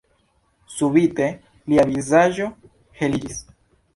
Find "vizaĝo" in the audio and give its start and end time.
1.91-2.47